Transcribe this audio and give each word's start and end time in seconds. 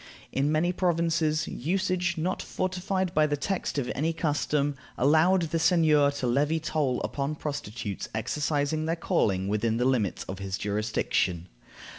In 0.31 0.51
many 0.51 0.73
provinces, 0.73 1.47
usage, 1.47 2.17
not 2.17 2.41
fortified 2.41 3.13
by 3.13 3.27
the 3.27 3.37
text 3.37 3.77
of 3.77 3.91
any 3.93 4.13
custom, 4.13 4.75
allowed 4.97 5.43
the 5.51 5.59
seigneur 5.59 6.09
to 6.13 6.25
levy 6.25 6.59
toll 6.59 6.99
upon 7.01 7.35
prostitutes 7.35 8.09
exercising 8.15 8.87
their 8.87 8.95
calling 8.95 9.47
within 9.47 9.77
the 9.77 9.85
limits 9.85 10.23
of 10.23 10.39
his 10.39 10.57
jurisdiction. 10.57 11.49